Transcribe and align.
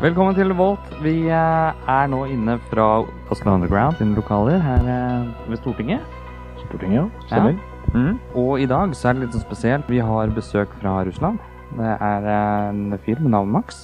Velkommen 0.00 0.32
til 0.32 0.48
Volt. 0.56 0.86
Vi 1.04 1.26
eh, 1.28 1.88
er 1.92 2.06
nå 2.08 2.22
inne 2.32 2.54
fra 2.70 3.02
Oslo 3.28 3.52
Underground 3.52 3.98
sine 3.98 4.16
lokaler 4.16 4.56
her 4.64 4.86
eh, 4.88 5.26
ved 5.44 5.58
Stortinget. 5.60 6.04
Stortinget, 6.62 7.02
ja. 7.02 7.24
Stemmer. 7.26 7.58
Mm. 7.92 8.14
Og 8.32 8.62
i 8.64 8.68
dag 8.70 8.94
så 8.96 9.10
er 9.10 9.18
det 9.18 9.26
litt 9.26 9.34
sånn 9.36 9.42
spesielt. 9.44 9.90
Vi 9.92 9.98
har 10.00 10.30
besøk 10.32 10.72
fra 10.80 10.94
Russland. 11.04 11.36
Det 11.76 11.90
er 11.92 12.28
eh, 12.32 12.70
en 12.70 12.96
fyr 13.04 13.20
med 13.20 13.34
navn 13.34 13.52
Max. 13.52 13.82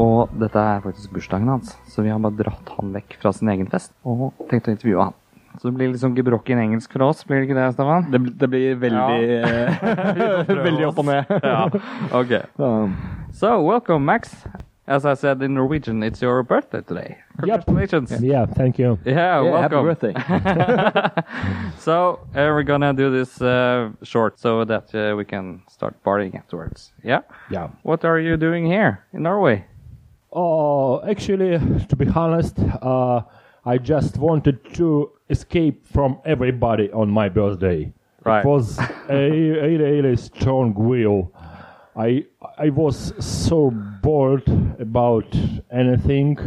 Og 0.00 0.32
dette 0.40 0.62
er 0.62 0.80
faktisk 0.86 1.12
bursdagen 1.12 1.50
hans, 1.52 1.74
så 1.92 2.06
vi 2.06 2.14
har 2.14 2.22
bare 2.24 2.38
dratt 2.38 2.72
han 2.78 2.94
vekk 2.96 3.18
fra 3.20 3.32
sin 3.36 3.50
egen 3.52 3.68
fest 3.68 3.92
og 4.08 4.30
tenkt 4.48 4.70
å 4.70 4.72
intervjue 4.72 5.10
han. 5.10 5.18
Så 5.58 5.68
det 5.68 5.74
blir 5.76 5.98
sånn 6.00 6.14
gebrokken 6.16 6.62
engelsk 6.62 6.94
for 6.96 7.04
oss, 7.10 7.20
blir 7.28 7.42
det 7.42 7.50
ikke 7.50 7.58
det, 7.58 7.66
Stefan? 7.76 8.08
Det, 8.14 8.22
det 8.40 8.48
blir 8.48 8.80
veldig 8.80 9.28
ja. 9.28 10.56
Veldig 10.70 10.88
opp 10.88 11.04
og 11.04 11.10
ned. 11.10 11.36
ja. 11.42 11.68
Ok. 12.22 12.32
So, 13.36 13.52
welcome, 13.66 14.08
Max. 14.08 14.32
As 14.88 15.04
I 15.04 15.12
said 15.12 15.42
in 15.42 15.52
Norwegian, 15.52 16.02
it's 16.02 16.22
your 16.22 16.42
birthday 16.42 16.80
today. 16.80 17.18
Congratulations. 17.36 18.10
Yeah, 18.22 18.46
thank 18.46 18.78
you. 18.78 18.98
Yeah, 19.04 19.42
yeah, 19.42 19.60
happy 19.60 19.74
welcome. 19.74 20.14
birthday. 20.14 20.14
so, 21.78 22.20
uh, 22.34 22.48
we're 22.48 22.62
gonna 22.62 22.94
do 22.94 23.10
this 23.10 23.42
uh, 23.42 23.90
short 24.02 24.40
so 24.40 24.64
that 24.64 24.94
uh, 24.94 25.14
we 25.14 25.26
can 25.26 25.60
start 25.68 26.02
partying 26.02 26.34
afterwards. 26.34 26.92
Yeah? 27.04 27.20
Yeah. 27.50 27.68
What 27.82 28.06
are 28.06 28.18
you 28.18 28.38
doing 28.38 28.64
here 28.64 29.04
in 29.12 29.24
Norway? 29.24 29.66
Oh, 30.32 31.02
actually, 31.06 31.58
to 31.88 31.94
be 31.94 32.08
honest, 32.08 32.58
uh, 32.80 33.20
I 33.66 33.76
just 33.76 34.16
wanted 34.16 34.74
to 34.76 35.12
escape 35.28 35.86
from 35.86 36.18
everybody 36.24 36.90
on 36.92 37.10
my 37.10 37.28
birthday. 37.28 37.92
Right. 38.24 38.40
It 38.42 38.48
was 38.48 38.78
a 39.10 39.30
really, 39.30 40.00
really 40.00 40.16
strong 40.16 40.72
will. 40.72 41.30
I 41.98 42.24
I 42.56 42.70
was 42.70 43.12
so 43.18 43.70
bored 44.02 44.46
about 44.78 45.26
anything. 45.70 46.38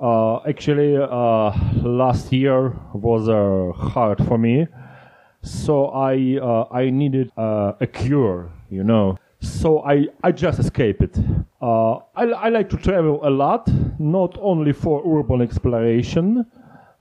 Uh, 0.00 0.40
actually, 0.48 0.96
uh, 0.96 1.52
last 1.82 2.32
year 2.32 2.72
was 2.92 3.28
uh, 3.28 3.72
hard 3.76 4.18
for 4.26 4.36
me, 4.36 4.66
so 5.42 5.86
I 5.86 6.38
uh, 6.42 6.64
I 6.72 6.90
needed 6.90 7.30
uh, 7.36 7.74
a 7.80 7.86
cure, 7.86 8.50
you 8.68 8.82
know. 8.82 9.16
So 9.40 9.84
I, 9.84 10.08
I 10.24 10.32
just 10.32 10.58
escaped 10.58 11.02
it. 11.02 11.16
Uh, 11.62 11.98
I, 12.16 12.24
I 12.24 12.48
like 12.48 12.68
to 12.70 12.76
travel 12.76 13.20
a 13.22 13.30
lot, 13.30 13.70
not 14.00 14.36
only 14.40 14.72
for 14.72 15.00
urban 15.06 15.40
exploration, 15.40 16.44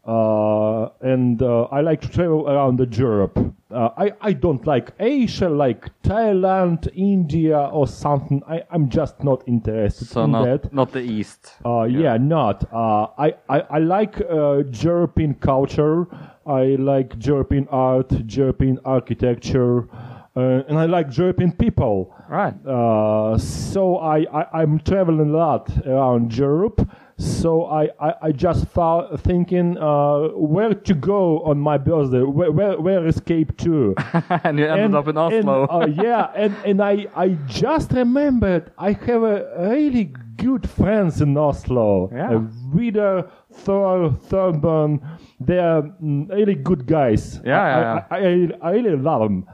uh, 0.08 0.90
and 1.02 1.42
uh, 1.42 1.64
I 1.64 1.82
like 1.82 2.02
to 2.02 2.08
travel 2.08 2.50
around 2.50 2.78
the 2.78 2.86
Europe. 2.86 3.38
Uh, 3.70 3.90
I, 3.98 4.14
I 4.22 4.32
don't 4.34 4.66
like 4.66 4.94
Asia, 5.00 5.50
like 5.50 5.90
Thailand, 6.02 6.88
India, 6.96 7.60
or 7.60 7.86
something. 7.86 8.42
I, 8.48 8.64
I'm 8.72 8.88
just 8.90 9.22
not 9.22 9.44
interested 9.46 10.08
So, 10.08 10.24
in 10.24 10.32
not, 10.32 10.46
that. 10.46 10.74
not 10.74 10.92
the 10.94 11.02
East. 11.02 11.56
Uh, 11.66 11.84
yeah. 11.84 12.16
not. 12.16 12.64
Uh, 12.72 13.08
I, 13.18 13.36
I, 13.50 13.60
I 13.70 13.80
like 13.80 14.22
uh, 14.22 14.64
European 14.72 15.34
culture. 15.34 16.08
I 16.46 16.78
like 16.80 17.14
European 17.26 17.68
art, 17.70 18.10
European 18.30 18.80
architecture, 18.86 19.90
uh, 20.38 20.64
and 20.70 20.78
I 20.78 20.86
like 20.86 21.18
European 21.18 21.52
people. 21.52 22.16
Right. 22.30 22.54
Uh, 22.66 23.38
so 23.38 23.98
I, 23.98 24.26
I, 24.32 24.62
I'm 24.62 24.80
traveling 24.80 25.32
a 25.32 25.38
lot 25.38 25.70
around 25.86 26.38
Europe. 26.38 26.88
So 27.20 27.66
I, 27.66 27.90
I, 28.00 28.14
I 28.22 28.32
just 28.32 28.66
thought 28.68 29.20
thinking 29.22 29.76
uh, 29.80 30.28
where 30.36 30.76
to 30.76 30.94
go 30.94 31.40
on 31.42 31.58
my 31.58 31.78
birthday, 31.80 32.22
where, 32.22 32.52
where, 32.52 32.80
where 32.80 33.08
escape 33.08 33.58
to. 33.58 33.96
and 34.44 34.60
you 34.60 34.68
ended 34.68 34.94
up 34.94 35.08
in 35.08 35.18
Oslo. 35.18 35.68
And, 35.68 36.00
uh, 36.00 36.04
yeah, 36.04 36.32
and, 36.36 36.56
and 36.64 36.82
I, 36.82 37.08
I 37.16 37.30
just 37.48 37.92
remembered 37.92 38.72
I 38.78 38.92
have 38.92 39.24
a 39.24 39.68
really 39.72 40.14
good 40.36 40.70
friends 40.70 41.20
in 41.22 41.36
Oslo. 41.36 42.12
Yeah. 42.14 42.36
Uh, 42.36 42.40
Vida, 42.76 43.32
Thor, 43.52 44.12
Thorburn. 44.12 45.02
They're 45.40 45.82
mm, 45.82 46.30
really 46.30 46.56
good 46.56 46.86
guys. 46.86 47.42
Yeah, 47.44 47.62
I, 47.62 47.80
yeah, 47.80 48.06
I, 48.12 48.18
I, 48.18 48.70
I 48.70 48.72
really 48.74 48.96
love 48.96 49.22
them. 49.22 49.48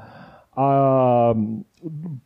Um, 0.56 1.66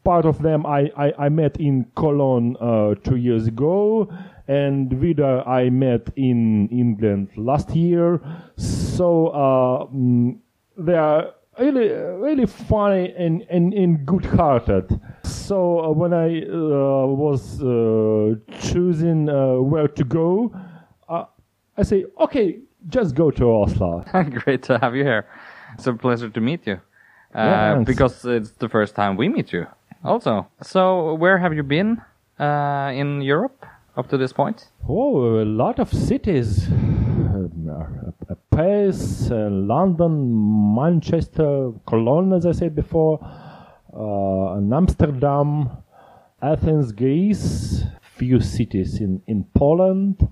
part 0.03 0.25
of 0.25 0.41
them 0.41 0.65
I, 0.65 0.91
I, 0.97 1.13
I 1.17 1.29
met 1.29 1.57
in 1.57 1.85
Cologne 1.95 2.57
uh, 2.59 2.95
two 2.95 3.15
years 3.15 3.47
ago, 3.47 4.11
and 4.47 4.91
Vida 4.93 5.43
I 5.45 5.69
met 5.69 6.09
in 6.15 6.69
England 6.69 7.29
last 7.35 7.75
year. 7.75 8.19
So 8.57 9.27
uh, 9.27 9.85
mm, 9.87 10.37
they 10.77 10.95
are 10.95 11.33
really 11.59 11.89
really 11.89 12.45
funny 12.45 13.13
and, 13.17 13.43
and, 13.49 13.73
and 13.73 14.05
good 14.05 14.25
hearted. 14.25 14.99
So 15.23 15.79
uh, 15.79 15.91
when 15.91 16.13
I 16.13 16.41
uh, 16.43 17.07
was 17.07 17.61
uh, 17.61 18.35
choosing 18.59 19.29
uh, 19.29 19.55
where 19.61 19.87
to 19.87 20.03
go, 20.03 20.51
uh, 21.09 21.25
I 21.77 21.83
say, 21.83 22.05
okay, 22.19 22.59
just 22.89 23.15
go 23.15 23.31
to 23.31 23.43
Oslo. 23.51 24.03
Great 24.43 24.63
to 24.63 24.77
have 24.79 24.95
you 24.95 25.03
here. 25.03 25.25
It's 25.73 25.87
a 25.87 25.93
pleasure 25.93 26.29
to 26.29 26.41
meet 26.41 26.65
you. 26.67 26.79
Uh, 27.35 27.43
Yeah, 27.43 27.83
because 27.85 28.23
it's 28.25 28.51
the 28.51 28.69
first 28.69 28.95
time 28.95 29.17
we 29.17 29.27
meet 29.29 29.51
you, 29.51 29.67
also. 30.03 30.47
So, 30.61 31.13
where 31.15 31.37
have 31.37 31.53
you 31.53 31.63
been 31.63 32.01
uh, 32.39 32.91
in 32.93 33.21
Europe 33.21 33.65
up 33.97 34.07
to 34.09 34.17
this 34.17 34.31
point? 34.31 34.67
Oh, 34.87 35.41
a 35.41 35.45
lot 35.45 35.79
of 35.79 35.91
cities. 35.91 36.69
Uh, 36.69 38.35
Paris, 38.51 39.29
uh, 39.29 39.49
London, 39.51 40.75
Manchester, 40.75 41.71
Cologne, 41.85 42.33
as 42.33 42.45
I 42.45 42.51
said 42.51 42.75
before, 42.75 43.19
uh, 43.93 44.55
Amsterdam, 44.57 45.69
Athens, 46.41 46.91
Greece, 46.91 47.83
few 48.01 48.39
cities 48.39 48.99
in, 49.01 49.21
in 49.27 49.43
Poland, 49.55 50.27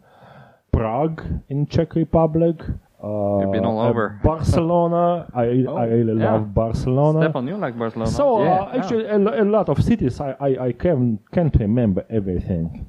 Prague 0.72 1.24
in 1.50 1.66
Czech 1.68 1.96
Republic. 1.96 2.62
Uh, 3.04 3.40
You've 3.42 3.52
been 3.52 3.66
all 3.66 3.80
uh, 3.80 3.90
over. 3.90 4.20
Barcelona. 4.24 5.28
I, 5.36 5.66
I 5.68 5.86
really 5.86 6.20
yeah. 6.20 6.34
love 6.34 6.54
Barcelona. 6.54 7.22
Stefan, 7.22 7.48
you 7.48 7.58
like 7.58 7.78
Barcelona? 7.78 8.12
So 8.12 8.44
Yeah, 8.44 8.52
uh, 8.52 8.72
yeah. 8.74 8.81
actually, 8.81 9.06
a, 9.06 9.18
a 9.18 9.46
lot 9.46 9.70
of 9.70 9.84
cities. 9.84 10.20
I, 10.20 10.36
I, 10.40 10.66
I 10.68 10.72
can, 10.72 11.20
can't 11.31 11.56
remember 11.59 12.06
everything. 12.09 12.86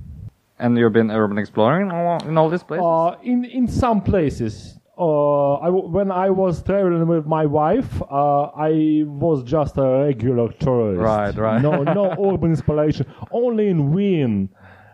And 0.58 0.76
you've 0.78 0.92
been 0.92 1.10
urban 1.10 1.38
exploring 1.38 1.90
all, 1.90 2.26
in 2.26 2.38
all 2.38 2.48
these 2.48 2.62
places? 2.62 2.84
Uh, 2.84 3.16
in 3.22 3.44
in 3.44 3.68
some 3.68 4.00
places, 4.00 4.78
uh, 4.98 5.54
I 5.56 5.66
w- 5.66 5.88
when 5.88 6.10
I 6.10 6.30
was 6.30 6.62
traveling 6.62 7.06
with 7.06 7.26
my 7.26 7.44
wife, 7.44 8.00
uh, 8.10 8.44
I 8.70 9.04
was 9.04 9.42
just 9.42 9.76
a 9.76 10.06
regular 10.06 10.50
tourist. 10.52 11.00
Right, 11.00 11.36
right. 11.36 11.60
No, 11.60 11.82
no 11.82 12.14
urban 12.32 12.52
exploration. 12.52 13.04
Only 13.30 13.68
in 13.68 13.92
Wien. 13.92 14.48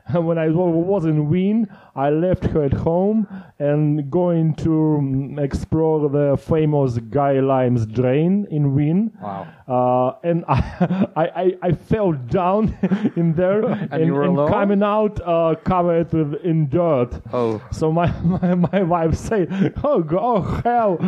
And 0.08 0.26
when 0.28 0.36
I 0.38 0.48
was 0.48 1.04
in 1.04 1.28
Wien, 1.28 1.68
I 1.94 2.08
left 2.08 2.44
her 2.44 2.64
at 2.64 2.72
home 2.72 3.26
and 3.58 4.10
going 4.10 4.54
to 4.54 4.68
mm, 4.68 5.38
explore 5.38 6.08
the 6.08 6.38
famous 6.38 6.96
Guy 6.98 7.40
Limes 7.40 7.84
drain 7.84 8.46
in 8.50 8.74
Wien. 8.74 9.12
Wow. 9.20 9.46
Uh, 9.68 10.18
and 10.24 10.44
I, 10.48 11.06
I, 11.16 11.56
I, 11.62 11.72
fell 11.72 12.12
down 12.12 12.76
in 13.16 13.34
there 13.34 13.64
and, 13.90 14.06
you 14.06 14.14
were 14.14 14.24
and 14.24 14.36
alone? 14.36 14.50
coming 14.50 14.82
out 14.82 15.20
uh, 15.26 15.54
covered 15.64 16.12
with 16.12 16.34
in 16.42 16.68
dirt. 16.68 17.20
Oh. 17.32 17.62
So 17.70 17.92
my, 17.92 18.10
my, 18.22 18.54
my 18.54 18.82
wife 18.82 19.14
said, 19.14 19.74
"Oh, 19.84 20.02
go, 20.02 20.18
oh 20.18 20.40
hell, 20.64 20.98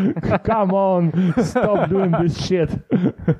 come 0.44 0.72
on, 0.72 1.34
stop 1.44 1.88
doing 1.88 2.12
this 2.12 2.46
shit." 2.46 2.70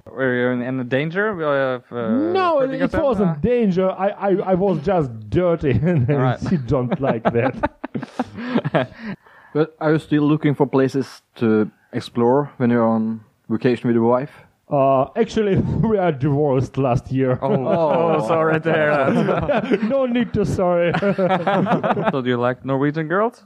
Were 0.07 0.35
you 0.35 0.49
in, 0.49 0.63
in 0.63 0.89
danger? 0.89 1.29
Of, 1.29 1.85
uh, 1.93 2.09
no, 2.33 2.61
it, 2.61 2.73
it 2.73 2.93
wasn't 2.93 3.41
danger. 3.41 3.91
I, 3.91 4.09
I, 4.09 4.31
I 4.53 4.55
was 4.55 4.81
just 4.85 5.11
dirty, 5.31 5.73
and 5.73 6.09
Alright. 6.11 6.41
she 6.49 6.57
don't 6.57 7.01
like 7.01 7.23
that. 7.35 8.91
but 9.55 9.77
are 9.81 9.93
you 9.93 9.99
still 9.99 10.23
looking 10.23 10.55
for 10.55 10.67
places 10.67 11.23
to 11.37 11.71
explore 11.93 12.51
when 12.57 12.71
you're 12.71 12.87
on 12.87 13.21
vacation 13.49 13.89
with 13.89 13.95
your 13.95 14.09
wife? 14.09 14.33
Uh, 14.71 15.07
actually, 15.17 15.57
we 15.89 15.99
are 15.99 16.13
divorced 16.13 16.79
last 16.79 17.13
year. 17.13 17.39
Oh, 17.43 18.27
sorry 18.27 18.61
to 18.61 18.73
hear 18.73 18.91
that. 18.91 19.83
no 19.83 20.07
need 20.07 20.33
to 20.33 20.45
sorry. 20.45 20.93
so, 20.99 22.23
do 22.23 22.29
you 22.29 22.37
like 22.37 22.65
Norwegian 22.65 23.09
girls? 23.09 23.45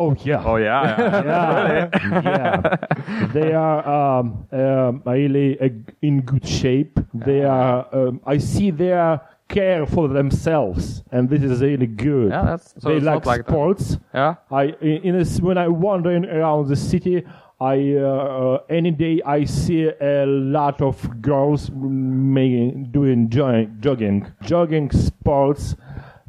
oh 0.00 0.14
yeah. 0.24 0.44
Oh, 0.44 0.56
yeah. 0.56 0.96
yeah. 1.24 1.88
yeah, 1.92 2.20
yeah. 2.22 3.26
They 3.32 3.52
are 3.52 4.18
um, 4.18 4.46
um, 4.52 5.02
really 5.04 5.58
uh, 5.60 5.68
in 6.02 6.20
good 6.22 6.46
shape. 6.46 6.98
They 7.14 7.42
are. 7.42 7.86
Um, 7.92 8.20
I 8.24 8.38
see 8.38 8.70
their 8.70 9.20
care 9.48 9.86
for 9.86 10.08
themselves, 10.08 11.02
and 11.10 11.28
this 11.28 11.42
is 11.42 11.60
really 11.62 11.86
good. 11.86 12.30
Yeah, 12.30 12.42
that's- 12.42 12.74
so 12.78 12.88
they 12.90 13.00
like 13.00 13.24
like 13.26 13.46
that. 13.46 13.50
sports. 13.52 13.98
yeah. 14.14 14.34
I 14.50 14.64
in, 14.80 15.02
in 15.02 15.14
a 15.20 15.24
when 15.40 15.58
I 15.58 15.68
wandering 15.68 16.24
around 16.26 16.68
the 16.68 16.76
city, 16.76 17.24
I 17.60 17.94
uh, 17.94 18.58
any 18.68 18.90
day 18.90 19.20
I 19.24 19.44
see 19.44 19.88
a 20.00 20.26
lot 20.26 20.80
of 20.82 20.94
girls 21.20 21.70
making 21.72 22.90
doing 22.92 23.28
jo- 23.30 23.66
jogging, 23.80 24.26
jogging 24.42 24.90
sports, 24.92 25.74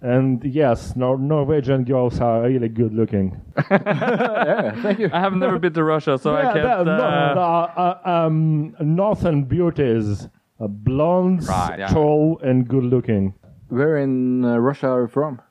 and 0.01 0.43
yes, 0.43 0.95
Nor- 0.95 1.17
Norwegian 1.19 1.83
girls 1.83 2.19
are 2.21 2.43
really 2.43 2.69
good 2.69 2.93
looking. 2.93 3.39
yeah, 3.71 4.71
thank 4.81 4.99
you. 4.99 5.09
I 5.11 5.19
have 5.19 5.33
never 5.35 5.59
been 5.59 5.73
to 5.73 5.83
Russia, 5.83 6.17
so 6.17 6.35
I 6.35 6.43
can't. 6.53 6.65
uh, 6.65 6.83
no, 6.83 6.93
uh, 6.93 7.97
uh, 8.05 8.09
um, 8.09 8.75
northern 8.79 9.43
beauties, 9.43 10.29
uh, 10.59 10.67
blondes, 10.67 11.47
Right, 11.47 11.79
yeah. 11.79 11.87
tall 11.87 12.39
and 12.43 12.67
good 12.67 12.83
looking. 12.83 13.33
Where 13.69 13.97
in 13.97 14.43
uh, 14.45 14.57
Russia 14.57 14.87
are 14.89 15.01
you 15.01 15.07
from? 15.07 15.41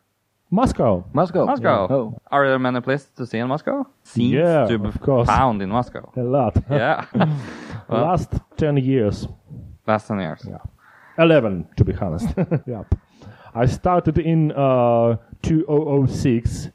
Moscow. 0.51 1.05
Moscow. 1.13 1.45
Moscow. 1.45 1.87
Oh. 1.91 2.19
Are 2.31 2.49
there 2.49 2.59
many 2.59 2.81
places 2.81 3.09
to 3.17 3.27
see 3.27 3.39
in 3.39 3.49
Moscow? 3.49 3.87
Scenes 4.03 4.33
Yeah, 4.33 4.67
to 4.67 4.79
be 4.79 4.89
of 4.89 5.01
course. 5.01 5.27
found 5.27 5.61
in 5.63 5.69
Moscow. 5.71 6.11
A 6.17 6.21
lot. 6.23 6.57
Yeah. 6.71 7.05
Well- 7.89 8.03
Last 8.05 8.33
10 8.57 8.77
years. 8.79 9.27
Last 9.87 10.09
10 10.09 10.21
years. 10.21 10.47
Yeah. 10.49 10.59
11, 11.19 11.67
to 11.77 11.85
be 11.85 11.95
honest. 11.95 12.29
yep. 12.67 12.95
I 13.55 13.67
started 13.67 14.19
in 14.19 14.53
uh, 14.53 15.17
2006 15.43 16.69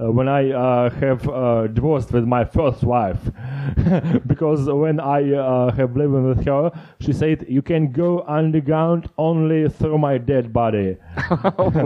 uh, 0.00 0.10
when 0.10 0.28
I 0.28 0.50
uh, 0.50 0.90
have 0.90 1.28
uh, 1.28 1.68
divorced 1.68 2.12
with 2.12 2.24
my 2.24 2.44
first 2.44 2.82
wife. 2.82 3.20
because 4.26 4.66
when 4.68 4.98
I 4.98 5.32
uh, 5.32 5.70
have 5.72 5.96
lived 5.96 6.12
with 6.12 6.44
her, 6.46 6.72
she 7.00 7.12
said, 7.12 7.46
You 7.48 7.62
can 7.62 7.92
go 7.92 8.22
underground 8.26 9.08
only 9.18 9.68
through 9.68 9.98
my 9.98 10.18
dead 10.18 10.52
body. 10.52 10.96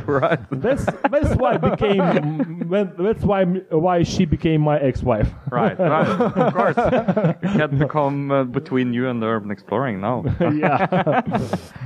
right. 0.07 0.41
That's 0.51 0.87
that's 1.11 1.35
why 1.37 1.57
became 1.57 2.69
that's 2.99 3.23
why 3.25 3.45
why 3.45 4.03
she 4.03 4.25
became 4.25 4.61
my 4.63 4.79
ex-wife. 4.81 5.31
Right, 5.51 5.79
right. 5.79 6.09
Of 6.09 6.55
course. 6.55 6.77
You 6.77 7.59
can't 7.59 7.79
become 7.79 8.31
uh, 8.31 8.45
between 8.45 8.93
you 8.93 9.09
and 9.09 9.23
the 9.23 9.27
urban 9.27 9.51
exploring 9.51 10.01
now. 10.01 10.25
yeah. 10.55 11.23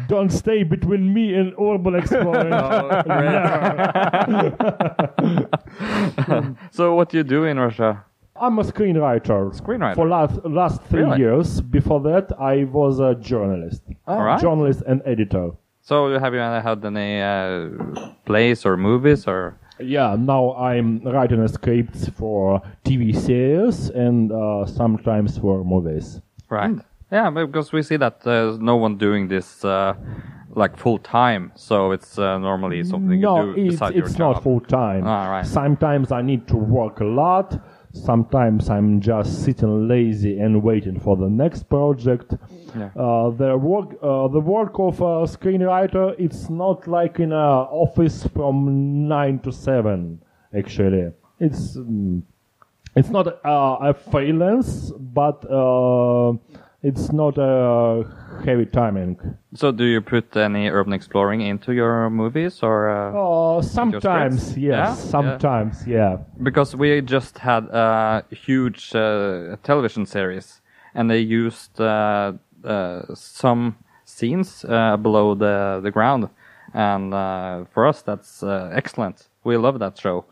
Don't 0.09 0.31
stay 0.31 0.63
between 0.63 1.13
me 1.13 1.35
and 1.35 1.53
urban 1.59 1.95
exploring. 1.97 2.53
so, 6.71 6.95
what 6.95 7.09
do 7.11 7.17
you 7.19 7.25
do 7.25 7.45
in 7.45 7.59
Russia? 7.59 8.05
I'm 8.37 8.59
a 8.59 8.63
screenwriter. 8.65 9.53
Screenwriter. 9.61 9.95
For 9.95 10.09
last 10.09 10.45
last 10.45 10.83
three 10.85 11.03
Really? 11.03 11.19
years. 11.19 11.61
Before 11.61 12.01
that, 12.01 12.33
I 12.41 12.65
was 12.65 12.99
a 12.99 13.15
journalist. 13.15 13.83
All 14.07 14.23
right. 14.23 14.41
Journalist 14.41 14.83
and 14.87 15.03
editor. 15.05 15.51
So, 15.81 16.19
have 16.19 16.33
you 16.33 16.41
had 16.41 16.85
any 16.85 17.21
uh, 17.21 17.69
plays 18.25 18.65
or 18.65 18.77
movies 18.77 19.27
or? 19.27 19.59
Yeah, 19.81 20.17
now 20.19 20.55
I'm 20.55 21.01
writing 21.01 21.47
scripts 21.49 22.09
for 22.11 22.63
TV 22.85 23.17
series 23.17 23.91
and 23.91 24.31
uh, 24.31 24.65
sometimes 24.67 25.39
for 25.39 25.65
movies. 25.65 26.21
Right. 26.49 26.77
Yeah, 27.11 27.31
but 27.31 27.47
because 27.47 27.73
we 27.73 27.83
see 27.83 27.97
that 27.97 28.21
there's 28.23 28.59
no 28.59 28.77
one 28.77 28.97
doing 28.97 29.29
this 29.29 29.65
uh, 29.65 29.95
like 30.55 30.77
full 30.77 30.99
time, 30.99 31.53
so 31.55 31.93
it's 31.93 32.19
uh, 32.19 32.39
normally 32.39 32.85
something 32.85 33.21
no, 33.21 33.45
you 33.45 33.55
do 33.55 33.61
it's, 33.61 33.75
beside 33.75 33.95
your 33.95 34.07
job. 34.07 34.19
No, 34.19 34.31
it's 34.31 34.37
not 34.37 34.43
full 34.43 34.61
time. 34.61 35.07
Ah, 35.07 35.31
right. 35.31 35.47
Sometimes 35.47 36.13
I 36.13 36.23
need 36.23 36.47
to 36.49 36.57
work 36.57 37.01
a 37.01 37.05
lot. 37.05 37.61
Sometimes 37.95 38.71
I'm 38.71 39.01
just 39.01 39.45
sitting 39.45 39.87
lazy 39.87 40.39
and 40.39 40.63
waiting 40.63 40.99
for 40.99 41.17
the 41.17 41.29
next 41.29 41.69
project. 41.69 42.35
Yeah. 42.75 42.91
Uh, 42.97 43.31
the 43.31 43.57
work, 43.57 43.99
uh, 44.03 44.29
the 44.29 44.41
work 44.41 44.79
of 44.79 45.01
a 45.01 45.27
screenwriter, 45.27 46.15
it's 46.19 46.49
not 46.49 46.89
like 46.89 47.21
in 47.21 47.33
an 47.33 47.39
office 47.39 48.27
from 48.35 49.09
nine 49.09 49.41
to 49.41 49.53
seven. 49.53 50.23
Actually, 50.57 51.13
it's 51.39 51.77
mm, 51.77 52.23
it's 52.97 53.09
not 53.11 53.27
uh, 53.45 53.77
a 53.81 53.95
freelance, 53.95 54.91
but 54.93 55.45
uh, 55.51 56.33
it's 56.83 57.13
not 57.13 57.39
a 57.39 58.05
heavy 58.45 58.67
timing. 58.67 59.17
So, 59.55 59.73
do 59.73 59.85
you 59.85 60.01
put 60.01 60.37
any 60.37 60.69
urban 60.69 60.93
exploring 60.93 61.41
into 61.41 61.73
your 61.73 62.11
movies 62.11 62.63
or? 62.63 62.89
Uh, 62.91 63.13
Uh, 63.59 63.63
sometimes, 63.63 64.57
yes. 64.57 64.79
Yeah? 64.79 64.95
Sometimes, 64.95 65.87
yeah. 65.87 66.19
Because 66.43 66.77
we 66.77 67.01
just 67.03 67.39
had 67.39 67.65
a 67.73 68.25
huge 68.31 68.95
uh, 68.95 69.57
television 69.63 70.07
series, 70.07 70.61
and 70.95 71.11
they 71.11 71.21
used 71.21 71.81
uh, 71.81 72.33
uh, 72.65 73.03
some 73.15 73.77
scenes 74.05 74.65
uh, 74.65 74.97
below 74.97 75.35
the 75.35 75.81
the 75.83 75.91
ground, 75.91 76.29
and 76.75 77.15
uh, 77.15 77.65
for 77.73 77.87
us 77.87 78.03
that's 78.03 78.43
uh, 78.43 78.71
excellent. 78.75 79.29
We 79.45 79.57
love 79.57 79.79
that 79.79 79.99
show. 79.99 80.25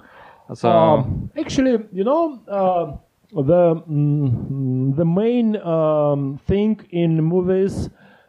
So 0.55 0.69
Um, 0.69 1.31
actually, 1.39 1.79
you 1.93 2.05
know, 2.05 2.41
uh, 2.49 2.97
the 3.33 3.83
mm, 3.89 4.97
the 4.97 5.05
main 5.05 5.57
um, 5.57 6.41
thing 6.47 6.81
in 6.91 7.23
movies 7.23 7.89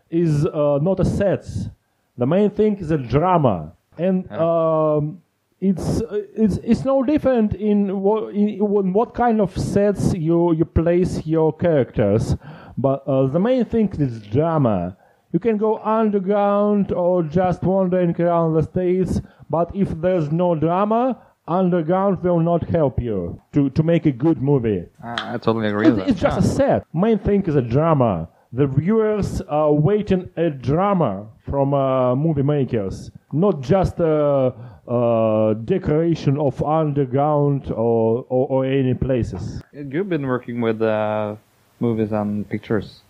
is 0.10 0.46
uh, 0.46 0.80
not 0.82 1.00
a 1.00 1.06
sets. 1.06 1.70
The 2.18 2.26
main 2.26 2.50
thing 2.50 2.78
is 2.78 2.92
a 2.92 2.98
drama, 2.98 3.74
and 3.98 4.32
um, 4.32 5.22
it's 5.60 6.02
it's 6.36 6.58
it's 6.58 6.86
no 6.86 7.04
different 7.04 7.56
in 7.56 8.02
what 8.02 8.34
in, 8.34 8.50
in 8.50 8.94
what 8.94 9.14
kind 9.14 9.42
of 9.42 9.58
sets 9.58 10.14
you 10.14 10.54
you 10.54 10.66
place 10.66 11.26
your 11.26 11.54
characters. 11.54 12.36
But 12.78 13.04
uh, 13.08 13.28
the 13.28 13.40
main 13.40 13.66
thing 13.66 13.90
is 13.98 14.22
drama. 14.22 14.98
You 15.34 15.40
can 15.40 15.58
go 15.58 15.78
underground 15.78 16.92
or 16.92 17.24
just 17.24 17.64
wandering 17.64 18.20
around 18.20 18.54
the 18.54 18.64
states, 18.64 19.22
but 19.50 19.74
if 19.74 19.90
there's 20.02 20.30
no 20.30 20.56
drama, 20.56 21.18
underground 21.48 22.22
will 22.24 22.40
not 22.40 22.64
help 22.70 23.02
you 23.02 23.42
to, 23.54 23.70
to 23.72 23.84
make 23.84 24.06
a 24.06 24.12
good 24.12 24.42
movie. 24.42 24.86
I 25.04 25.34
I 25.34 25.38
totally 25.38 25.68
agree 25.68 25.90
with 25.90 26.00
It's, 26.00 26.06
that. 26.06 26.10
it's 26.12 26.22
just 26.22 26.40
a 26.40 26.56
set. 26.56 26.86
Main 26.94 27.20
thing 27.20 27.44
is 27.44 27.56
a 27.56 27.62
drama. 27.62 28.28
The 28.54 28.68
viewers 28.68 29.42
are 29.48 29.72
waiting 29.72 30.30
a 30.36 30.50
drama 30.50 31.26
from 31.50 31.74
uh, 31.74 32.16
movie 32.16 32.44
makers, 32.44 33.10
not 33.32 33.62
just 33.62 34.00
a, 34.00 34.54
a 34.88 35.56
decoration 35.64 36.38
of 36.38 36.62
underground 36.62 37.72
or, 37.72 38.26
or, 38.28 38.48
or 38.50 38.66
any 38.66 38.94
places. 38.94 39.62
You've 39.72 40.10
been 40.10 40.28
working 40.28 40.60
with 40.60 40.82
uh, 40.82 41.36
movies 41.80 42.12
and 42.12 42.48
pictures. 42.50 43.02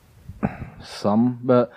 Some, 0.84 1.40
but 1.44 1.72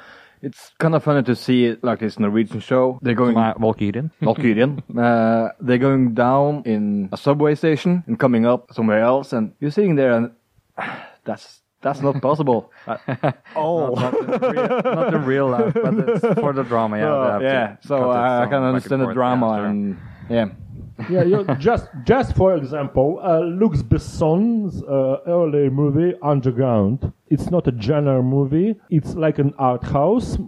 it's 0.44 0.72
kind 0.78 0.94
of 0.94 1.02
funny 1.02 1.22
to 1.22 1.34
see 1.34 1.64
it 1.64 1.82
like 1.82 2.00
this 2.00 2.18
Norwegian 2.18 2.60
show. 2.60 2.98
They're 3.02 3.14
going 3.14 3.34
My 3.34 3.54
Valkyrien. 3.54 4.10
Valkyrien. 4.22 4.82
uh, 4.96 5.52
they're 5.60 5.78
going 5.78 6.14
down 6.14 6.62
in 6.64 7.08
a 7.12 7.16
subway 7.16 7.54
station 7.54 8.04
and 8.06 8.18
coming 8.18 8.44
up 8.46 8.72
somewhere 8.72 9.00
else, 9.00 9.32
and 9.32 9.52
you're 9.60 9.70
sitting 9.70 9.96
there, 9.96 10.12
and 10.12 10.30
that's 11.24 11.60
that's 11.80 12.00
not 12.00 12.20
possible. 12.20 12.72
Uh, 12.86 12.96
oh, 13.56 13.94
not, 13.94 14.14
in 14.14 14.50
real, 14.56 14.82
not 14.84 15.26
real 15.26 15.48
life, 15.48 15.74
but 15.74 15.94
it's 16.08 16.40
for 16.40 16.52
the 16.52 16.62
drama. 16.62 16.98
Yeah, 16.98 17.38
to 17.38 17.44
yeah. 17.44 17.76
So 17.80 18.10
I, 18.10 18.44
I 18.44 18.46
can 18.46 18.62
understand 18.62 19.02
the 19.02 19.12
drama, 19.12 19.64
and 19.64 19.98
yeah. 20.28 20.48
Yeah, 21.10 21.22
you, 21.24 21.44
just 21.58 21.88
just 22.04 22.36
for 22.36 22.56
example, 22.56 23.20
uh, 23.22 23.40
Luc 23.40 23.72
Besson's 23.88 24.82
uh, 24.82 25.18
early 25.26 25.68
movie 25.68 26.14
Underground. 26.22 27.12
It's 27.28 27.50
not 27.50 27.66
a 27.66 27.74
genre 27.80 28.22
movie. 28.22 28.76
It's 28.90 29.14
like 29.14 29.38
an 29.38 29.54
art 29.58 29.84
house 29.84 30.38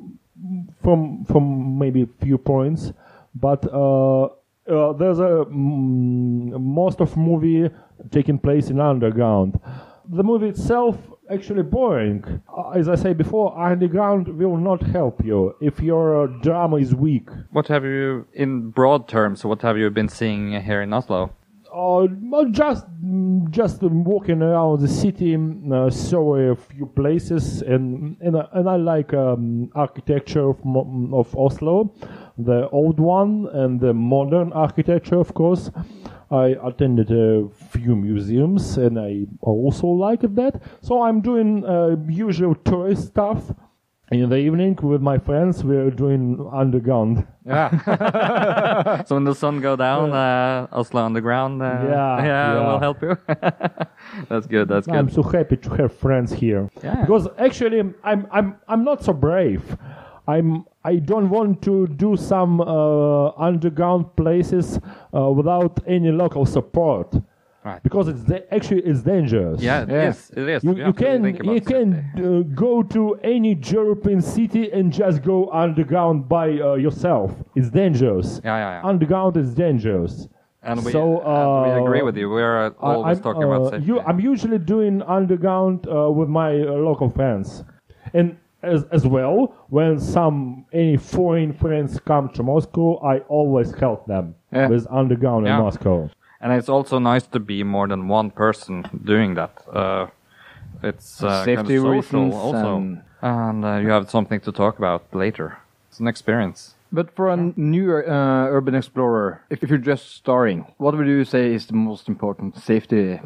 from 0.83 1.25
from 1.25 1.79
maybe 1.79 2.03
a 2.03 2.25
few 2.25 2.39
points, 2.39 2.93
but 3.35 3.67
uh, 3.73 4.25
uh, 4.25 4.93
there's 4.95 5.19
a 5.19 5.45
mm, 5.51 6.61
most 6.61 7.01
of 7.01 7.17
movie 7.17 7.69
taking 8.11 8.39
place 8.39 8.71
in 8.71 8.81
underground. 8.81 9.59
The 10.09 10.23
movie 10.23 10.49
itself 10.49 10.97
actually 11.31 11.63
boring. 11.63 12.25
Uh, 12.57 12.71
As 12.71 12.89
I 12.89 12.95
say 12.95 13.13
before, 13.13 13.59
underground 13.59 14.29
will 14.29 14.57
not 14.57 14.83
help 14.83 15.25
you 15.25 15.55
if 15.61 15.81
your 15.81 16.25
uh, 16.25 16.27
drama 16.43 16.77
is 16.77 16.95
weak. 16.95 17.29
What 17.53 17.69
have 17.69 17.85
you, 17.85 18.27
in 18.33 18.71
broad 18.71 19.09
terms, 19.09 19.45
what 19.45 19.63
have 19.63 19.77
you 19.79 19.91
been 19.91 20.09
seeing 20.09 20.61
here 20.63 20.83
in 20.83 20.93
Oslo? 20.93 21.31
Uh, 21.75 22.07
just 22.53 22.87
mm, 23.05 23.51
just 23.51 23.83
walking 23.83 24.41
around 24.41 24.81
the 24.81 24.89
city, 24.89 25.37
mm, 25.37 25.71
uh, 25.73 25.91
saw 25.91 26.37
a 26.37 26.57
few 26.57 26.87
places, 26.87 27.61
and 27.63 28.17
and, 28.21 28.37
I- 28.37 28.49
and 28.55 28.69
I 28.69 28.77
like 28.77 29.13
um, 29.13 29.71
architecture 29.75 30.49
of, 30.49 30.57
of 31.13 31.37
Oslo, 31.37 31.93
the 32.39 32.69
old 32.71 32.99
one 32.99 33.49
and 33.53 33.79
the 33.81 33.93
modern 33.93 34.53
architecture, 34.55 35.19
of 35.19 35.35
course. 35.35 35.71
I 36.31 36.57
attended 36.65 37.11
a 37.13 37.47
few 37.87 37.95
museums, 37.97 38.77
and 38.79 38.99
I 38.99 39.27
also 39.41 39.87
liked 39.87 40.35
that. 40.35 40.55
So 40.83 41.03
I'm 41.03 41.21
doing 41.21 41.65
uh, 41.65 41.97
usual 42.09 42.55
tourist 42.57 43.07
stuff. 43.09 43.41
In 44.13 44.29
the 44.29 44.37
evening 44.37 44.77
with 44.83 45.01
my 45.03 45.19
friends, 45.19 45.65
we're 45.65 45.91
doing 45.91 46.23
underground. 46.53 47.27
Yeah. 47.45 47.71
so 49.07 49.17
when 49.17 49.25
the 49.25 49.35
sun 49.35 49.61
go 49.61 49.75
down, 49.77 50.13
uh, 50.13 50.69
Oslo 50.73 51.03
Underground, 51.05 51.61
uh, 51.61 51.65
Yeah, 51.65 52.25
yeah, 52.31 52.55
yeah. 52.55 52.73
will 52.73 52.79
help 52.79 53.03
you. 53.03 53.17
that's 54.29 54.47
good. 54.47 54.69
That's 54.69 54.87
good. 54.87 54.97
I'm 54.97 55.11
so 55.11 55.23
happy 55.23 55.57
to 55.57 55.71
have 55.81 55.93
friends 55.93 56.33
here. 56.33 56.69
Yeah. 56.85 57.01
Because 57.01 57.27
actually, 57.39 57.81
I'm 58.05 58.27
I'm 58.37 58.55
I'm 58.69 58.85
not 58.85 59.03
so 59.03 59.13
brave. 59.13 59.63
I'm 60.29 60.65
I 60.85 60.97
don't 61.11 61.29
want 61.31 61.63
to 61.63 61.87
do 61.89 62.17
some 62.17 62.61
uh, 62.61 63.31
underground 63.49 64.05
places 64.17 64.79
uh, 65.13 65.31
without 65.39 65.81
any 65.87 66.11
local 66.13 66.47
support. 66.47 67.09
Right. 67.67 67.83
Because 67.83 68.07
it's 68.07 68.23
actually 68.53 68.83
it's 68.91 69.03
dangerous. 69.03 69.61
Yeah, 69.61 69.83
it 69.83 69.89
Yeah. 69.91 70.09
is. 70.11 70.31
It 70.41 70.49
is. 70.55 70.63
You, 70.65 70.71
You 70.71 70.77
you 70.79 70.85
have 70.85 70.97
to 70.97 71.05
can 71.05 71.19
you 71.55 71.61
can 71.73 71.89
uh, 71.95 72.55
go 72.67 72.73
to 72.97 73.03
any 73.35 73.53
European 73.79 74.21
city 74.21 74.65
and 74.77 74.93
just 75.03 75.17
go 75.33 75.39
underground 75.65 76.17
by 76.29 76.47
uh, 76.61 76.75
yourself. 76.87 77.29
It's 77.59 77.71
dangerous. 77.83 78.29
Yeah, 78.45 78.57
yeah, 78.63 78.71
yeah. 78.77 78.89
Underground 78.93 79.37
is 79.37 79.49
dangerous. 79.67 80.29
And 80.63 80.85
we, 80.85 80.93
so, 80.93 81.03
and 81.23 81.63
we 81.65 81.71
agree 81.85 82.03
uh, 82.03 82.09
with 82.09 82.17
you. 82.17 82.29
We're 82.31 82.59
uh, 82.67 82.71
always 82.81 83.19
I'm, 83.19 83.23
talking 83.29 83.45
uh, 83.45 83.51
about 83.51 83.71
safety. 83.71 83.87
You, 83.89 84.01
I'm 84.09 84.21
usually 84.33 84.59
doing 84.75 84.95
underground 85.19 85.79
uh, 85.89 86.11
with 86.19 86.29
my 86.29 86.51
uh, 86.61 86.89
local 86.91 87.09
friends, 87.19 87.65
and 88.15 88.37
as, 88.63 88.85
as 88.99 89.05
well, 89.17 89.37
when 89.77 89.99
some 89.99 90.67
any 90.73 90.97
foreign 90.97 91.53
friends 91.53 91.91
come 92.11 92.29
to 92.37 92.43
Moscow, 92.43 92.87
I 93.13 93.15
always 93.39 93.69
help 93.85 94.07
them 94.07 94.35
Yeah. 94.53 94.69
with 94.73 94.87
underground 95.01 95.47
Yeah. 95.47 95.57
in 95.57 95.63
Moscow. 95.67 95.97
And 96.47 96.55
it's 96.55 96.69
also 96.69 97.01
nice 97.01 97.27
to 97.33 97.41
be 97.41 97.65
more 97.65 97.89
than 97.89 98.07
one 98.07 98.31
person 98.31 98.85
doing 99.05 99.35
that. 99.35 99.51
Uh, 99.69 100.07
it's 100.81 101.21
uh, 101.21 101.45
Safety 101.45 101.57
kind 101.75 101.87
of 101.87 101.91
reasons 101.93 102.35
also, 102.35 102.77
and- 102.77 103.03
and 103.21 103.65
uh, 103.65 103.79
you 103.83 103.89
have 103.89 104.09
something 104.09 104.39
to 104.43 104.53
talk 104.53 104.79
about 104.79 105.03
later. 105.13 105.59
It's 105.89 105.99
an 105.99 106.07
experience. 106.07 106.77
But 106.93 107.11
for 107.17 107.31
a 107.31 107.37
new 107.57 107.91
uh, 107.97 108.47
urban 108.57 108.77
explorer, 108.77 109.43
if, 109.51 109.65
if 109.65 109.71
you're 109.71 109.87
just 109.93 110.15
starting, 110.15 110.73
what 110.79 110.97
would 110.97 111.09
you 111.09 111.25
say 111.25 111.53
is 111.53 111.67
the 111.67 111.75
most 111.75 112.07
important 112.09 112.57
safety? 112.57 113.19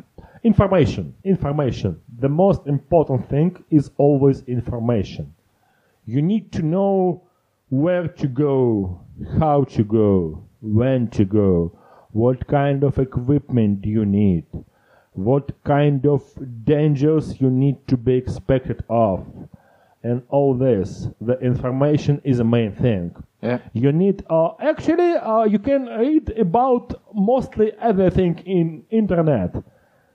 Information. 0.43 1.15
Information. 1.23 2.01
The 2.21 2.31
most 2.31 2.67
important 2.67 3.29
thing 3.29 3.63
is 3.71 3.91
always 3.99 4.41
information. 4.47 5.35
You 6.07 6.23
need 6.23 6.53
to 6.53 6.63
know 6.63 7.25
where 7.69 8.09
to 8.09 8.27
go, 8.29 8.99
how 9.39 9.65
to 9.77 9.85
go, 9.85 10.43
when 10.63 11.09
to 11.09 11.27
go, 11.27 11.77
what 12.13 12.47
kind 12.47 12.85
of 12.85 12.99
equipment 12.99 13.83
do 13.83 13.89
you 13.89 14.05
need, 14.05 14.45
what 15.13 15.53
kind 15.65 16.07
of 16.07 16.23
dangers 16.65 17.41
you 17.41 17.51
need 17.51 17.87
to 17.89 17.97
be 17.97 18.15
expected 18.15 18.83
of, 18.89 19.27
and 20.03 20.23
all 20.29 20.55
this. 20.55 21.09
The 21.21 21.39
information 21.41 22.21
is 22.25 22.39
the 22.39 22.45
main 22.45 22.73
thing. 22.75 23.15
Yeah. 23.43 23.59
You 23.73 23.93
need 23.93 24.25
uh, 24.29 24.53
actually 24.61 25.13
uh, 25.13 25.45
you 25.45 25.59
can 25.59 25.87
read 25.87 26.31
about 26.39 27.01
mostly 27.15 27.73
everything 27.81 28.39
in 28.47 28.85
internet. 28.91 29.55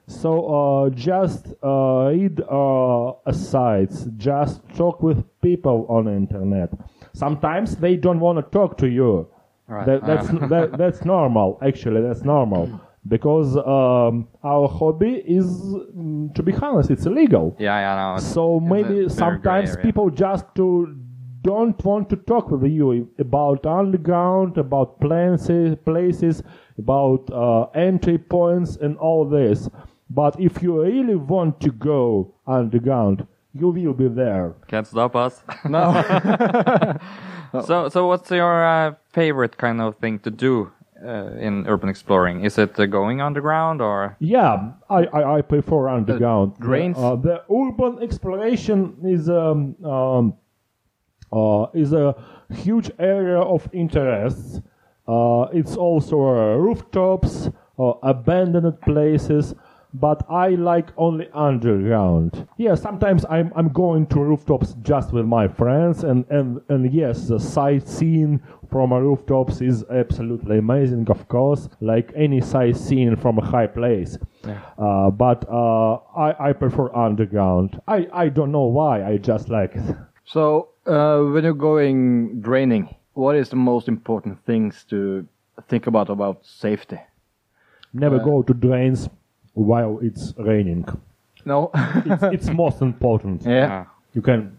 So 0.07 0.85
uh, 0.85 0.89
just 0.91 1.47
uh, 1.63 2.11
read 2.11 2.39
uh, 2.41 3.13
sites, 3.31 4.07
just 4.17 4.61
talk 4.75 5.01
with 5.01 5.23
people 5.41 5.87
on 5.89 6.07
internet. 6.07 6.69
Sometimes 7.13 7.75
they 7.77 7.95
don't 7.95 8.19
want 8.19 8.37
to 8.37 8.43
talk 8.51 8.77
to 8.79 8.87
you. 8.87 9.27
Right. 9.67 9.85
That, 9.85 10.05
that's 10.05 10.27
that, 10.49 10.77
that's 10.77 11.05
normal. 11.05 11.59
Actually, 11.61 12.01
that's 12.01 12.23
normal 12.23 12.79
because 13.07 13.55
um, 13.57 14.27
our 14.43 14.67
hobby 14.67 15.23
is, 15.25 15.45
mm, 15.45 16.33
to 16.33 16.43
be 16.43 16.53
honest, 16.53 16.89
it's 16.89 17.05
illegal. 17.05 17.55
Yeah, 17.59 17.79
yeah, 17.79 18.13
no. 18.13 18.19
So 18.19 18.57
it's 18.57 18.65
maybe 18.65 19.09
sometimes 19.09 19.75
people 19.77 20.09
just 20.09 20.45
to 20.55 20.95
don't 21.41 21.83
want 21.85 22.09
to 22.09 22.15
talk 22.15 22.49
with 22.49 22.63
you 22.63 23.07
about 23.19 23.65
underground, 23.67 24.57
about 24.57 24.99
places, 24.99 25.75
places, 25.85 26.41
about 26.79 27.29
uh, 27.31 27.65
entry 27.79 28.17
points, 28.17 28.77
and 28.77 28.97
all 28.97 29.29
this. 29.29 29.69
But 30.09 30.39
if 30.39 30.63
you 30.63 30.81
really 30.81 31.15
want 31.15 31.61
to 31.61 31.71
go 31.71 32.33
underground, 32.47 33.27
you 33.53 33.67
will 33.69 33.93
be 33.93 34.07
there. 34.07 34.55
can't 34.67 34.87
stop 34.87 35.15
us. 35.15 35.43
No. 35.65 35.93
so, 37.61 37.89
so 37.89 38.07
what's 38.07 38.31
your 38.31 38.65
uh, 38.65 38.95
favorite 39.11 39.57
kind 39.57 39.81
of 39.81 39.97
thing 39.97 40.19
to 40.19 40.31
do 40.31 40.71
uh, 41.03 41.31
in 41.37 41.67
urban 41.67 41.89
exploring? 41.89 42.43
Is 42.43 42.57
it 42.57 42.79
uh, 42.79 42.85
going 42.85 43.21
underground 43.21 43.81
or? 43.81 44.15
Yeah, 44.19 44.71
I, 44.89 45.05
I, 45.05 45.37
I 45.37 45.41
prefer 45.41 45.89
underground. 45.89 46.57
drains? 46.59 46.97
Uh, 46.97 47.15
the 47.15 47.43
urban 47.51 48.01
exploration 48.01 48.97
is 49.03 49.29
um, 49.29 49.75
um, 49.85 50.33
uh, 51.31 51.67
is 51.73 51.93
a 51.93 52.15
huge 52.53 52.89
area 52.99 53.39
of 53.39 53.67
interest. 53.73 54.61
Uh, 55.07 55.47
it's 55.53 55.75
also 55.75 56.17
uh, 56.17 56.55
rooftops, 56.55 57.49
abandoned 57.77 58.79
places, 58.81 59.53
but 59.99 60.23
I 60.29 60.49
like 60.49 60.89
only 60.97 61.27
underground. 61.33 62.47
Yeah, 62.57 62.75
sometimes 62.75 63.25
I'm 63.29 63.51
I'm 63.55 63.69
going 63.69 64.05
to 64.07 64.19
rooftops 64.19 64.75
just 64.81 65.13
with 65.13 65.25
my 65.25 65.47
friends, 65.47 66.03
and 66.03 66.25
and 66.29 66.61
and 66.69 66.91
yes, 66.93 67.27
the 67.27 67.39
sightseeing 67.39 68.41
from 68.69 68.91
a 68.91 69.01
rooftops 69.01 69.61
is 69.61 69.83
absolutely 69.89 70.57
amazing, 70.57 71.09
of 71.09 71.27
course, 71.27 71.69
like 71.81 72.11
any 72.15 72.41
sightseeing 72.41 73.15
from 73.15 73.37
a 73.37 73.45
high 73.45 73.67
place. 73.67 74.17
Uh, 74.77 75.09
but 75.09 75.45
uh, 75.49 75.95
I 76.15 76.49
I 76.49 76.53
prefer 76.53 76.93
underground. 76.95 77.81
I 77.87 78.07
I 78.13 78.29
don't 78.29 78.51
know 78.51 78.67
why. 78.79 79.03
I 79.03 79.17
just 79.17 79.49
like 79.49 79.75
it. 79.75 79.95
so 80.25 80.69
uh, 80.85 81.19
when 81.33 81.43
you're 81.43 81.53
going 81.71 82.41
draining, 82.41 82.95
what 83.13 83.35
is 83.35 83.49
the 83.49 83.55
most 83.55 83.87
important 83.87 84.43
things 84.45 84.85
to 84.89 85.27
think 85.69 85.87
about 85.87 86.09
about 86.09 86.45
safety? 86.45 86.99
Never 87.93 88.17
Uh, 88.19 88.23
go 88.25 88.41
to 88.43 88.53
drains 88.53 89.09
while 89.55 89.99
it's 90.01 90.33
raining. 90.37 90.85
No. 91.45 91.71
It's, 92.05 92.23
it's 92.35 92.49
most 92.49 92.81
important. 92.81 93.41
yeah. 93.45 93.85
You 94.13 94.21
can 94.21 94.57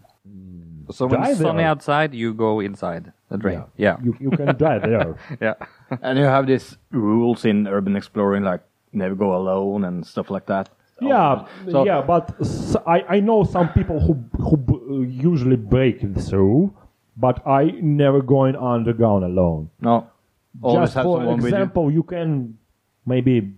so 0.91 1.05
when 1.07 1.19
Die 1.21 1.31
it's 1.31 1.39
sunny 1.39 1.63
there. 1.63 1.67
outside, 1.71 2.13
you 2.13 2.33
go 2.33 2.59
inside 2.61 3.11
the 3.29 3.37
drain. 3.37 3.63
Yeah. 3.75 3.97
you, 4.03 4.15
you 4.19 4.31
can 4.31 4.55
die 4.57 4.79
there. 4.79 5.15
Yeah. 5.41 5.55
And 6.01 6.17
you 6.19 6.25
have 6.25 6.47
these 6.47 6.77
rules 6.91 7.43
in 7.45 7.67
urban 7.67 7.95
exploring, 7.95 8.43
like 8.43 8.61
never 8.93 9.15
go 9.15 9.35
alone 9.35 9.83
and 9.83 10.05
stuff 10.05 10.29
like 10.29 10.45
that. 10.47 10.69
Yeah, 11.01 11.45
So- 11.69 11.85
yeah, 11.85 12.01
but 12.01 12.33
s 12.41 12.75
I 12.87 12.97
I 13.17 13.19
know 13.19 13.43
some 13.43 13.67
people 13.77 13.99
who 13.99 14.13
who 14.45 14.55
b- 14.57 14.81
uh, 14.89 15.29
usually 15.31 15.57
break 15.57 15.97
through, 16.27 16.71
but 17.17 17.35
I 17.45 17.61
never 17.81 18.21
going 18.21 18.55
underground 18.55 19.23
alone. 19.25 19.69
No. 19.79 20.07
Always 20.63 20.89
Just 20.89 20.93
have 20.95 21.03
for 21.05 21.17
someone 21.19 21.35
with 21.37 21.51
you. 21.51 21.57
example, 21.57 21.91
you. 21.91 22.03
can 22.03 22.57
maybe 23.05 23.53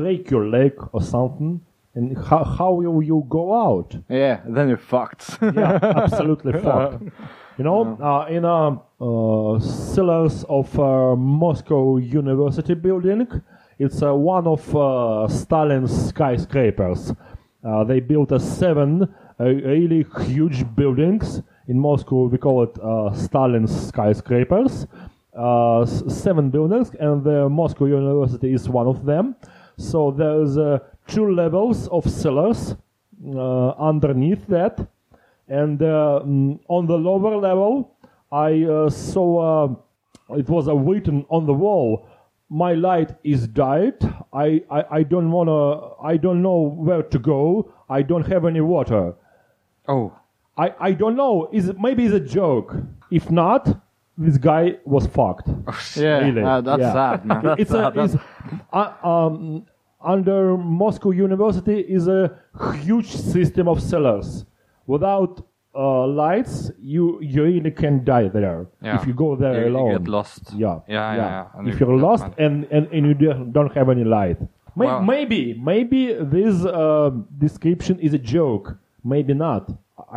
break 0.00 0.30
your 0.30 0.46
leg 0.46 0.72
or 0.92 1.02
something, 1.02 1.60
and 1.94 2.16
how 2.16 2.44
how 2.44 2.72
will 2.72 3.02
you 3.02 3.24
go 3.28 3.54
out? 3.54 3.96
Yeah, 4.08 4.40
then 4.46 4.68
you're 4.68 4.86
fucked. 4.94 5.38
yeah, 5.42 5.78
absolutely 6.04 6.52
fucked. 6.52 7.02
You 7.58 7.64
know, 7.64 7.98
uh, 8.00 8.26
in 8.30 8.44
a 8.44 8.78
uh, 9.00 9.58
cellars 9.60 10.44
of 10.48 10.78
uh, 10.78 11.16
Moscow 11.16 11.96
University 11.96 12.74
building, 12.74 13.26
it's 13.78 14.02
uh, 14.02 14.14
one 14.14 14.46
of 14.46 14.76
uh, 14.76 15.26
Stalin's 15.28 16.08
skyscrapers. 16.08 17.12
Uh, 17.64 17.84
they 17.84 18.00
built 18.00 18.32
a 18.32 18.40
seven 18.40 19.12
uh, 19.40 19.44
really 19.44 20.04
huge 20.26 20.64
buildings 20.74 21.42
in 21.68 21.78
Moscow. 21.78 22.26
We 22.26 22.38
call 22.38 22.62
it 22.64 22.78
uh, 22.80 23.12
Stalin's 23.14 23.88
skyscrapers. 23.88 24.86
Uh, 25.36 25.86
seven 25.86 26.50
buildings, 26.50 26.90
and 26.98 27.22
the 27.22 27.48
Moscow 27.48 27.84
University 27.84 28.52
is 28.52 28.68
one 28.68 28.88
of 28.88 29.04
them. 29.04 29.36
So 29.78 30.10
there's 30.10 30.58
uh, 30.58 30.80
two 31.06 31.32
levels 31.32 31.88
of 31.88 32.10
cellars 32.10 32.76
uh, 33.24 33.70
underneath 33.70 34.46
that. 34.48 34.86
And 35.48 35.80
uh, 35.80 36.20
mm, 36.26 36.60
on 36.68 36.86
the 36.86 36.98
lower 36.98 37.36
level 37.36 37.94
i 38.30 38.62
uh, 38.64 38.90
saw 38.90 39.64
uh, 39.64 40.36
it 40.36 40.48
was 40.48 40.68
uh, 40.68 40.74
written 40.74 41.24
on 41.30 41.46
the 41.46 41.54
wall 41.54 42.06
my 42.50 42.72
light 42.72 43.14
is 43.24 43.46
died. 43.46 43.96
I 44.32 44.62
i, 44.70 44.84
I 44.98 45.02
don't 45.02 45.30
want 45.30 45.48
to 45.48 46.06
i 46.06 46.16
don't 46.16 46.42
know 46.42 46.60
where 46.88 47.02
to 47.02 47.18
go. 47.18 47.72
I 47.88 48.02
don't 48.02 48.26
have 48.26 48.44
any 48.44 48.60
water. 48.60 49.14
Oh. 49.86 50.12
i 50.56 50.74
i 50.80 50.92
don't 50.92 51.16
know. 51.16 51.48
Is 51.52 51.68
it 51.68 51.80
maybe 51.80 52.04
it's 52.04 52.14
a 52.14 52.20
joke. 52.20 52.74
If 53.10 53.30
not 53.30 53.68
this 54.24 54.36
guy 54.38 54.64
was 54.84 55.06
fucked 55.06 55.48
yeah, 55.96 56.18
Really? 56.26 56.42
uh, 56.42 56.60
that's 56.60 56.80
Yeah. 56.80 56.92
sad, 56.92 57.24
man. 57.24 57.42
it's 57.62 57.70
a 57.82 57.92
it's, 58.02 58.16
uh, 58.72 58.92
um, 59.12 59.64
under 60.14 60.56
Moscow 60.56 61.10
University 61.26 61.78
is 61.80 62.08
a 62.08 62.22
huge 62.86 63.10
system 63.34 63.68
of 63.68 63.80
cellars. 63.80 64.44
Without 64.86 65.32
uh, 65.74 66.06
lights, 66.06 66.70
you 66.94 67.20
you 67.20 67.42
really 67.44 67.70
can 67.82 67.94
die 68.04 68.28
there 68.28 68.66
Yeah. 68.82 68.96
if 68.96 69.06
you 69.06 69.14
go 69.14 69.36
there 69.36 69.54
You- 69.60 69.66
you 69.66 69.76
alone. 69.76 69.92
get 69.98 70.08
lost. 70.08 70.42
Yeah, 70.54 70.78
Yeah, 70.88 71.14
yeah, 71.14 71.16
yeah. 71.16 71.44
And 71.58 71.68
If 71.68 71.80
you- 71.80 71.86
you're 71.86 71.98
lost 72.10 72.26
and, 72.44 72.54
and, 72.74 72.84
and 72.94 73.02
you 73.08 73.14
don't 73.14 73.52
don't 73.52 73.72
have 73.78 73.88
any 73.96 74.04
light, 74.04 74.38
May- 74.76 74.86
Well- 74.86 75.02
maybe 75.02 75.40
maybe 75.72 76.00
this 76.36 76.54
uh, 76.64 77.10
description 77.46 77.94
is 78.06 78.12
a 78.14 78.22
joke. 78.36 78.66
Maybe 79.04 79.34
not. 79.34 79.64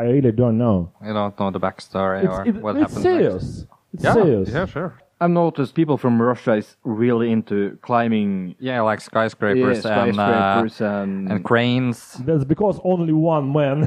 I 0.01 0.03
really 0.15 0.31
don't 0.31 0.57
know. 0.57 0.77
You 1.05 1.13
don't 1.13 1.37
know 1.39 1.51
the 1.51 1.59
backstory 1.67 2.23
It's, 2.23 2.33
or 2.33 2.47
it- 2.49 2.61
what 2.63 2.75
it's 2.75 2.81
happened 2.93 3.03
serious. 3.03 3.65
It's. 3.93 4.03
Yeah, 4.03 4.13
serious. 4.13 4.49
yeah, 4.49 4.65
sure. 4.65 5.01
I've 5.21 5.29
noticed 5.29 5.75
people 5.75 5.97
from 5.97 6.19
Russia 6.19 6.53
is 6.53 6.77
really 6.83 7.31
into 7.31 7.77
climbing 7.83 8.55
Yeah, 8.57 8.81
like 8.81 8.99
yeah, 8.99 9.05
skyscrapers, 9.05 9.79
skyscrapers 9.81 10.81
and, 10.81 10.91
and, 10.91 11.29
uh, 11.29 11.33
and 11.35 11.45
cranes. 11.45 12.13
That's 12.25 12.43
because 12.43 12.79
only 12.83 13.13
one 13.13 13.53
man, 13.53 13.85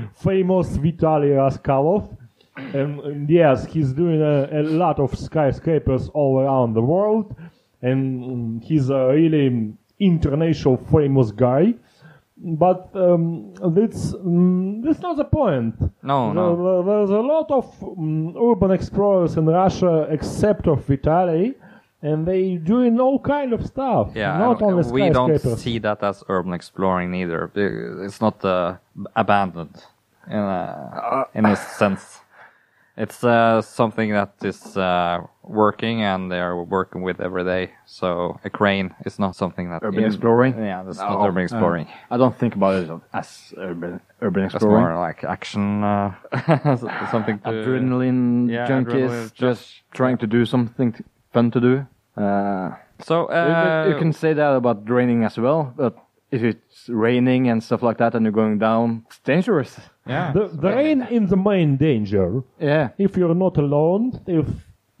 famous 0.14 0.78
Vitaly 0.78 1.32
Raskalov, 1.36 2.16
and, 2.56 2.98
and 3.00 3.28
yes, 3.28 3.66
he's 3.66 3.92
doing 3.92 4.22
a, 4.22 4.48
a 4.50 4.62
lot 4.62 4.98
of 4.98 5.18
skyscrapers 5.18 6.08
all 6.14 6.40
around 6.40 6.72
the 6.72 6.82
world, 6.82 7.36
and 7.82 8.24
um, 8.24 8.60
he's 8.64 8.88
a 8.88 9.08
really 9.08 9.74
international 9.98 10.78
famous 10.90 11.30
guy. 11.30 11.74
But 12.42 12.88
um, 12.94 13.52
that's 13.76 14.14
um, 14.14 14.80
that's 14.82 15.00
not 15.00 15.16
the 15.16 15.24
point. 15.24 15.74
No, 16.02 16.18
There- 16.26 16.34
no. 16.34 16.56
there- 16.64 16.84
There's 16.88 17.10
a 17.10 17.20
lot 17.34 17.50
of 17.50 17.66
um, 17.82 18.34
urban 18.50 18.70
explorers 18.70 19.36
in 19.36 19.44
Russia, 19.46 20.06
except 20.10 20.66
of 20.66 20.86
Vitaly, 20.86 21.54
and 22.02 22.26
they 22.26 22.56
doing 22.56 22.98
all 22.98 23.18
kind 23.18 23.52
of 23.52 23.66
stuff. 23.66 24.12
Yeah, 24.14 24.38
not 24.38 24.62
and 24.62 24.72
only 24.72 24.90
we 24.90 25.10
don't 25.10 25.38
see 25.58 25.78
that 25.80 26.02
as 26.02 26.24
urban 26.28 26.54
exploring 26.54 27.14
either. 27.14 27.50
It's 28.06 28.20
not 28.22 28.42
uh, 28.44 28.76
abandoned. 29.14 29.76
in 30.26 30.38
a, 30.38 31.26
in 31.34 31.44
a 31.46 31.56
sense. 31.56 32.20
It's 32.96 33.22
uh, 33.24 33.60
something 33.62 34.12
that 34.12 34.32
is 34.42 34.76
uh, 34.76 35.20
working 35.50 36.02
and 36.02 36.30
they 36.30 36.40
are 36.40 36.54
working 36.64 37.02
with 37.02 37.20
every 37.20 37.44
day. 37.44 37.72
So 37.86 38.38
a 38.44 38.50
crane 38.50 38.94
is 39.04 39.18
not 39.18 39.34
something 39.36 39.70
that 39.70 39.82
Urban 39.82 40.04
exploring? 40.04 40.54
Yeah, 40.58 40.82
that's 40.84 41.00
Oh, 41.00 41.08
not 41.08 41.26
urban 41.28 41.42
uh, 41.42 41.44
exploring. 41.44 41.86
I 42.10 42.16
don't 42.16 42.36
think 42.38 42.54
about 42.54 42.74
it 42.82 42.90
as 43.12 43.52
urban 43.58 44.00
urban 44.22 44.42
That's 44.44 44.54
exploring. 44.54 44.82
more 44.84 44.96
like 45.06 45.24
action, 45.24 45.82
uh, 45.84 46.14
something 47.10 47.38
to 47.40 47.50
adrenaline 47.50 48.48
yeah, 48.50 48.66
junkies 48.68 49.10
adrenaline 49.10 49.34
just 49.34 49.82
trying 49.92 50.18
to 50.18 50.26
do 50.26 50.44
something 50.46 50.92
t- 50.92 51.04
fun 51.32 51.50
to 51.50 51.60
do. 51.60 51.74
Uh, 52.16 52.70
So 53.02 53.14
you- 53.30 53.34
uh, 53.34 53.86
you 53.90 53.96
can 53.98 54.12
say 54.12 54.34
that 54.34 54.52
about 54.56 54.84
draining 54.84 55.24
as 55.24 55.38
well, 55.38 55.72
but 55.76 55.94
if 56.30 56.42
it's 56.42 56.88
raining 56.88 57.48
and 57.50 57.62
stuff 57.62 57.82
like 57.82 57.96
that 57.98 58.14
and 58.14 58.24
you're 58.24 58.32
going 58.42 58.58
down, 58.58 59.02
it's 59.06 59.18
dangerous. 59.24 59.80
yeah. 60.06 60.32
The, 60.32 60.48
the 60.48 60.68
rain 60.70 61.02
is 61.10 61.30
the 61.30 61.36
main 61.36 61.76
danger. 61.76 62.42
Yeah. 62.60 62.90
If 62.98 63.16
you're 63.16 63.34
not 63.34 63.56
alone, 63.56 64.20
if 64.26 64.46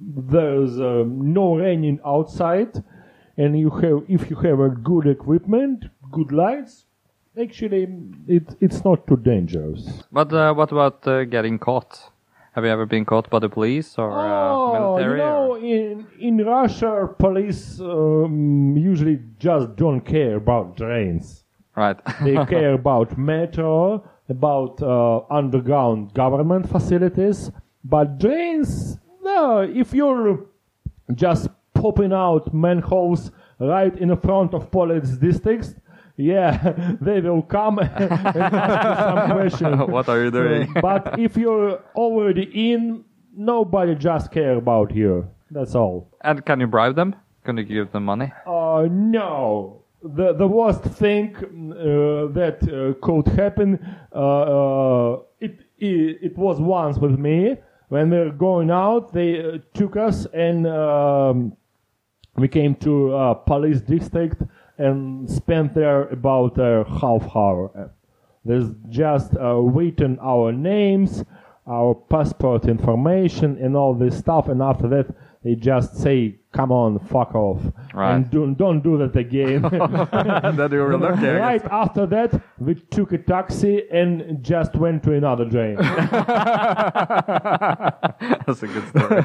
there's 0.00 0.80
um, 0.80 1.32
no 1.32 1.56
raining 1.56 2.00
outside, 2.04 2.82
and 3.36 3.58
you 3.58 3.70
have 3.70 4.02
if 4.08 4.30
you 4.30 4.36
have 4.36 4.60
a 4.60 4.70
good 4.70 5.06
equipment, 5.06 5.84
good 6.10 6.32
lights, 6.32 6.86
actually 7.40 7.86
it 8.26 8.54
it's 8.60 8.84
not 8.84 9.06
too 9.06 9.16
dangerous. 9.16 10.02
But 10.12 10.32
uh, 10.32 10.54
what 10.54 10.72
about 10.72 11.06
uh, 11.06 11.24
getting 11.24 11.58
caught? 11.58 12.10
Have 12.54 12.64
you 12.64 12.70
ever 12.70 12.86
been 12.86 13.04
caught 13.04 13.30
by 13.30 13.38
the 13.38 13.48
police 13.48 13.96
or 13.96 14.10
uh, 14.10 14.52
Oh, 14.52 14.74
you 14.74 14.80
military? 14.80 15.18
know, 15.18 15.50
or- 15.52 15.58
in 15.58 16.06
in 16.18 16.38
Russia, 16.44 17.08
police 17.18 17.80
um, 17.80 18.76
usually 18.76 19.20
just 19.38 19.76
don't 19.76 20.00
care 20.00 20.36
about 20.36 20.76
drains. 20.76 21.44
Right. 21.76 21.96
They 22.24 22.44
care 22.46 22.74
about 22.74 23.16
metro, 23.16 24.02
about 24.28 24.82
uh, 24.82 25.20
underground 25.30 26.12
government 26.14 26.68
facilities, 26.68 27.50
but 27.84 28.18
drains. 28.18 28.98
No, 29.30 29.60
if 29.82 29.88
you're 29.92 30.46
just 31.14 31.48
popping 31.74 32.12
out 32.12 32.52
manholes 32.52 33.30
right 33.58 33.94
in 34.02 34.08
the 34.08 34.16
front 34.16 34.54
of 34.54 34.70
police 34.70 35.10
districts, 35.26 35.74
yeah, 36.16 36.52
they 37.00 37.20
will 37.20 37.42
come 37.42 37.78
and 38.00 38.12
ask 38.12 38.84
you 38.88 38.94
some 39.08 39.20
questions. 39.36 39.76
what 39.96 40.08
are 40.08 40.20
you 40.24 40.30
doing? 40.30 40.72
but 40.82 41.18
if 41.18 41.36
you're 41.36 41.74
already 41.94 42.46
in, 42.72 43.04
nobody 43.36 43.94
just 43.94 44.30
care 44.30 44.56
about 44.56 44.94
you. 44.94 45.12
That's 45.50 45.74
all. 45.74 45.96
and 46.22 46.44
can 46.44 46.60
you 46.60 46.66
bribe 46.66 46.94
them? 46.96 47.14
Can 47.44 47.56
you 47.56 47.64
give 47.64 47.90
them 47.92 48.04
money? 48.04 48.32
Uh, 48.46 48.86
no. 48.90 49.82
The 50.02 50.32
the 50.42 50.46
worst 50.46 50.82
thing 51.02 51.36
uh, 51.36 52.32
that 52.38 52.58
uh, 52.62 52.94
could 53.06 53.26
happen, 53.42 53.68
uh, 54.14 54.18
uh, 54.56 55.18
it, 55.40 55.54
it 55.78 56.18
it 56.28 56.34
was 56.38 56.56
once 56.60 56.96
with 56.98 57.18
me 57.18 57.56
when 57.90 58.08
we 58.08 58.16
were 58.18 58.30
going 58.30 58.70
out. 58.70 59.12
They 59.12 59.40
uh, 59.40 59.58
took 59.74 59.96
us 59.96 60.26
and 60.32 60.66
um, 60.66 61.56
we 62.36 62.48
came 62.48 62.74
to 62.76 63.14
uh, 63.14 63.34
police 63.34 63.80
district 63.82 64.42
and 64.78 65.28
spent 65.28 65.74
there 65.74 66.08
about 66.08 66.58
a 66.58 66.84
half 66.88 67.36
hour. 67.36 67.92
There's 68.44 68.70
just 68.88 69.36
uh, 69.36 69.56
written 69.56 70.18
our 70.22 70.50
names, 70.52 71.22
our 71.66 71.94
passport 71.94 72.64
information, 72.64 73.58
and 73.58 73.76
all 73.76 73.92
this 73.92 74.16
stuff. 74.16 74.48
And 74.48 74.62
after 74.62 74.88
that, 74.88 75.14
they 75.42 75.54
just 75.54 75.96
say, 75.96 76.38
"Come 76.52 76.70
on, 76.72 76.98
fuck 76.98 77.34
off," 77.34 77.62
Right. 77.94 78.14
and 78.14 78.30
don't 78.30 78.54
don't 78.58 78.82
do 78.82 78.98
that 78.98 79.16
again. 79.16 79.62
that 79.62 80.68
you 80.72 80.78
were 80.80 80.98
lucky. 80.98 81.26
Right 81.26 81.64
after 81.64 82.06
that, 82.06 82.40
we 82.58 82.74
took 82.74 83.12
a 83.12 83.18
taxi 83.18 83.82
and 83.90 84.42
just 84.42 84.76
went 84.76 85.02
to 85.04 85.12
another 85.14 85.44
drain. 85.46 85.76
That's 88.46 88.62
a 88.62 88.66
good 88.66 88.88
story. 88.88 89.24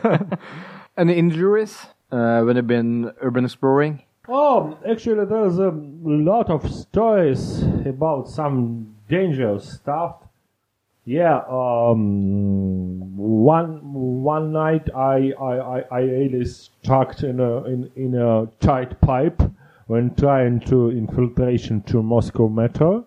Any 0.97 1.13
injuries 1.15 1.77
uh, 2.11 2.41
when 2.43 2.55
you've 2.55 2.67
been 2.67 3.11
urban 3.21 3.45
exploring? 3.45 4.03
Oh, 4.27 4.77
actually, 4.89 5.25
there's 5.25 5.59
a 5.59 5.71
lot 5.71 6.49
of 6.49 6.71
stories 6.73 7.61
about 7.85 8.27
some 8.27 8.95
dangerous 9.09 9.73
stuff. 9.73 10.15
Yeah, 11.07 11.43
um, 11.47 13.15
one 13.15 13.93
one 14.23 14.51
night 14.51 14.89
I 14.95 15.33
I, 15.39 15.53
I, 15.57 15.79
I 15.91 15.99
really 16.01 16.45
stuck 16.45 17.21
in 17.21 17.39
a 17.39 17.63
in, 17.65 17.91
in 17.95 18.15
a 18.15 18.47
tight 18.59 18.99
pipe 19.01 19.39
when 19.85 20.15
trying 20.15 20.61
to 20.61 20.89
infiltration 20.89 21.83
to 21.83 22.01
Moscow 22.01 22.49
metro, 22.49 23.05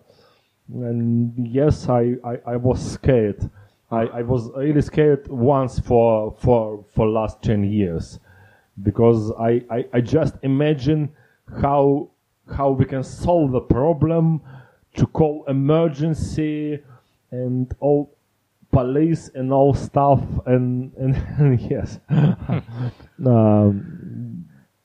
and 0.72 1.32
yes, 1.36 1.88
I, 1.88 2.14
I, 2.24 2.38
I 2.46 2.56
was 2.56 2.92
scared. 2.92 3.50
I, 3.90 4.02
I 4.02 4.22
was 4.22 4.48
really 4.56 4.82
scared 4.82 5.26
once 5.26 5.80
for 5.80 6.36
for 6.38 6.84
for 6.94 7.08
last 7.08 7.42
ten 7.42 7.64
years 7.64 8.20
because 8.84 9.32
I, 9.40 9.64
I, 9.70 9.84
I 9.92 10.00
just 10.02 10.36
imagine 10.42 11.10
how 11.60 12.10
how 12.56 12.70
we 12.70 12.84
can 12.84 13.02
solve 13.02 13.50
the 13.50 13.60
problem 13.60 14.40
to 14.94 15.06
call 15.08 15.44
emergency 15.48 16.78
and 17.30 17.74
all 17.80 18.10
police 18.70 19.30
and 19.34 19.52
all 19.52 19.74
stuff 19.74 20.22
and 20.46 20.92
and, 20.94 21.60
yes 21.70 21.98
um, 23.26 24.44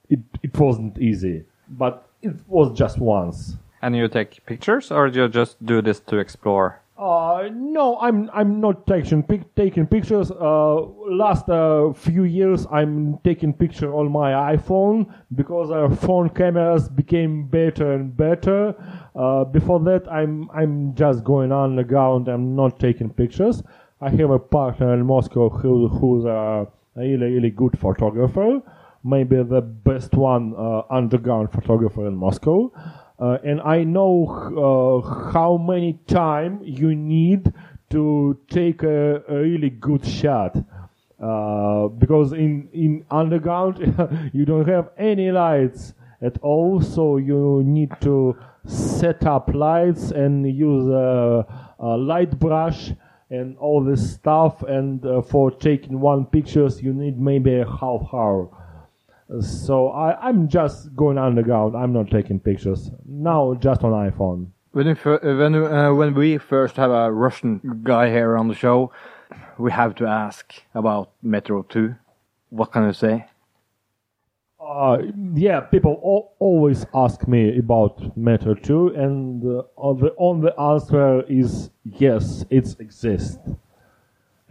it 0.10 0.20
it 0.42 0.58
wasn't 0.58 0.98
easy 1.00 1.44
but 1.70 2.08
it 2.22 2.36
was 2.48 2.78
just 2.78 2.98
once 3.00 3.58
and 3.84 3.98
you 3.98 4.08
take 4.08 4.46
pictures, 4.46 4.92
or 4.92 5.08
you 5.08 5.28
just 5.28 5.64
do 5.64 5.82
this 5.82 6.00
to 6.00 6.18
explore? 6.18 6.80
Uh, 7.04 7.50
no, 7.52 7.98
I'm 8.00 8.30
I'm 8.34 8.62
not 8.62 8.88
taking 8.88 9.24
pic- 9.24 9.54
taking 9.56 9.86
pictures. 9.86 10.32
Uh, 10.32 10.76
last 11.22 11.50
uh, 11.50 11.92
few 11.92 12.24
years, 12.24 12.66
I'm 12.72 13.18
taking 13.26 13.52
picture 13.52 13.94
on 13.94 14.10
my 14.10 14.32
iPhone 14.56 15.14
because 15.36 15.70
our 15.70 15.94
phone 15.94 16.30
cameras 16.30 16.88
became 16.88 17.46
better 17.48 17.92
and 17.92 18.16
better. 18.16 18.74
Uh, 19.16 19.44
before 19.44 19.82
that, 19.82 20.10
I'm 20.10 20.50
I'm 20.52 20.96
just 20.96 21.26
going 21.26 21.52
on 21.52 21.76
the 21.76 21.84
ground. 21.84 22.30
I'm 22.30 22.56
not 22.56 22.80
taking 22.80 23.10
pictures. 23.10 23.62
I 24.00 24.10
have 24.12 24.30
a 24.30 24.40
partner 24.40 24.94
in 24.94 25.06
Moscow 25.06 25.50
who 25.50 25.90
who's 25.90 26.24
a 26.24 26.68
really 26.96 27.32
really 27.36 27.50
good 27.50 27.78
photographer, 27.78 28.62
maybe 29.04 29.44
the 29.44 29.62
best 29.62 30.14
one 30.14 30.54
uh, 30.58 30.84
underground 30.90 31.52
photographer 31.52 32.08
in 32.08 32.16
Moscow. 32.16 32.72
Uh, 33.20 33.38
and 33.44 33.62
I 33.62 33.84
know 33.84 35.04
uh, 35.06 35.32
how 35.32 35.58
many 35.58 36.00
time 36.08 36.60
you 36.64 36.96
need 36.96 37.54
to 37.92 38.38
take 38.50 38.84
a, 38.84 39.24
a 39.30 39.36
really 39.36 39.70
good 39.70 40.06
shot. 40.06 40.58
Uh, 41.22 41.88
because 41.88 42.34
in, 42.34 42.68
in 42.74 43.06
underground 43.10 43.78
you 44.34 44.46
don't 44.46 44.68
have 44.68 44.90
any 44.98 45.32
lights 45.32 45.94
at 46.22 46.38
all, 46.42 46.82
so 46.82 47.18
you 47.18 47.62
need 47.64 47.90
to 48.02 48.36
set 48.66 49.26
up 49.26 49.54
lights 49.54 50.12
and 50.12 50.46
use 50.46 50.88
a, 50.88 51.46
a 51.80 51.98
light 51.98 52.38
brush 52.40 52.92
and 53.30 53.58
all 53.58 53.84
this 53.84 54.14
stuff. 54.16 54.64
And 54.64 55.06
uh, 55.06 55.22
for 55.22 55.52
taking 55.52 56.00
one 56.00 56.26
pictures, 56.26 56.82
you 56.82 56.94
need 56.94 57.20
maybe 57.20 57.56
a 57.56 57.66
half 57.66 58.08
hour. 58.12 58.50
So 59.42 59.90
I, 59.90 60.28
I'm 60.28 60.48
just 60.48 60.96
going 60.96 61.18
underground. 61.18 61.76
I'm 61.76 61.94
not 61.94 62.10
taking 62.12 62.40
pictures 62.40 62.92
now. 63.06 63.56
Just 63.56 63.84
on 63.84 63.92
iPhone. 63.92 64.48
When 64.72 64.88
we, 64.88 65.12
uh, 65.12 65.18
when, 65.22 65.56
uh, 65.56 65.94
when 65.94 66.14
we 66.14 66.38
first 66.38 66.76
have 66.78 66.92
a 66.92 67.12
Russian 67.12 67.82
guy 67.84 68.10
here 68.10 68.38
on 68.38 68.48
the 68.48 68.56
show, 68.56 68.92
we 69.58 69.72
have 69.72 69.96
to 69.96 70.08
ask 70.08 70.54
about 70.74 71.12
Metro 71.22 71.64
2. 71.64 71.96
What 72.50 72.72
can 72.72 72.86
you 72.86 72.94
say? 72.94 73.26
Uh, 74.60 74.98
yeah, 75.34 75.60
people 75.60 76.00
al- 76.04 76.34
always 76.40 76.86
ask 76.96 77.28
me 77.28 77.58
about 77.58 78.16
Metro 78.16 78.54
2, 78.54 78.96
and 78.96 79.44
uh, 79.44 79.94
the 79.94 80.14
only 80.18 80.52
answer 80.58 81.22
is 81.24 81.70
yes, 81.84 82.46
it 82.50 82.76
exists. 82.80 83.38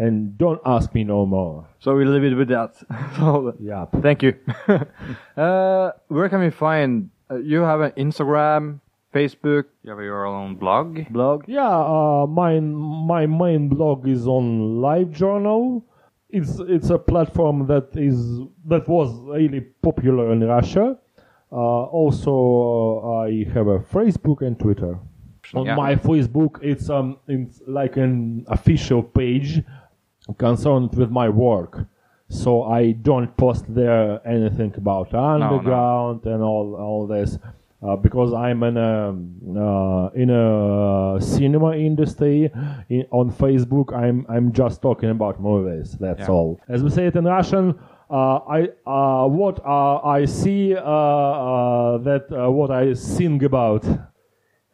And 0.04 0.36
don't 0.38 0.60
ask 0.76 0.86
me 0.94 1.02
no 1.04 1.26
more. 1.26 1.66
So 1.78 1.94
we 1.98 2.04
leave 2.04 2.24
it 2.32 2.36
with 2.36 2.48
that. 2.48 2.72
so, 3.16 3.54
Yeah. 3.60 3.84
thank 4.04 4.22
you. 4.22 4.32
uh, 5.36 5.90
where 6.08 6.28
can 6.28 6.40
we 6.40 6.50
find? 6.50 7.10
Uh, 7.30 7.36
you 7.36 7.60
have 7.62 7.80
an 7.80 7.92
Instagram, 8.06 8.80
Facebook, 9.14 9.64
You 9.84 9.90
have 9.90 10.00
your 10.00 10.24
own 10.26 10.56
blog. 10.56 10.88
blog. 11.10 11.44
Yeah, 11.46 11.68
uh, 11.68 12.26
my 12.26 12.60
my 12.60 13.26
main 13.26 13.68
blog 13.68 14.08
is 14.08 14.26
on 14.26 14.44
LiveJournal. 14.84 15.82
It's 16.30 16.58
it's 16.60 16.90
a 16.90 16.98
platform 16.98 17.66
that 17.66 17.88
is 17.94 18.18
that 18.72 18.88
was 18.88 19.08
really 19.38 19.60
popular 19.82 20.32
in 20.32 20.40
Russia. 20.56 20.86
Uh, 21.52 21.84
also, 22.00 22.32
uh, 23.04 23.26
I 23.28 23.44
have 23.52 23.66
a 23.68 23.78
Facebook 23.80 24.40
and 24.46 24.58
Twitter. 24.58 24.98
On 25.54 25.66
Yeah. 25.66 25.76
my 25.76 25.96
Facebook, 25.96 26.52
it's 26.62 26.88
um 26.88 27.18
it's 27.28 27.60
like 27.66 27.98
an 27.98 28.44
official 28.48 29.02
page 29.02 29.62
concerned 30.38 30.94
with 30.94 31.10
my 31.10 31.28
work. 31.28 31.86
So 32.28 32.62
I 32.62 32.92
don't 32.92 33.36
post 33.36 33.64
there 33.68 34.26
anything 34.26 34.72
about 34.76 35.12
underground 35.14 36.24
and 36.24 36.42
all 36.42 36.74
all 36.74 37.06
this. 37.06 37.38
uh, 37.82 37.96
because 37.96 38.32
I'm 38.32 38.62
in 38.62 38.76
a 38.76 39.10
uh, 39.10 40.10
in 40.14 40.30
a 40.30 41.20
cinema 41.20 41.76
industry. 41.76 42.50
In, 42.88 43.04
on 43.10 43.30
Facebook, 43.32 43.92
I'm 43.92 44.24
I'm 44.28 44.52
just 44.52 44.80
talking 44.80 45.10
about 45.10 45.40
movies. 45.40 45.96
That's 46.00 46.20
Yeah. 46.20 46.34
all. 46.36 46.60
As 46.68 46.82
we 46.84 46.90
say 46.90 47.06
it 47.06 47.16
in 47.16 47.24
Russian. 47.24 47.74
Uh, 48.08 48.38
I 48.58 48.60
uh, 48.86 49.26
what 49.26 49.56
uh, 49.64 49.98
I 50.18 50.26
see 50.26 50.76
uh, 50.76 50.80
uh, 50.82 51.98
that 52.08 52.24
uh, 52.30 52.50
what 52.50 52.70
I 52.70 52.92
sing 52.94 53.42
about. 53.42 53.84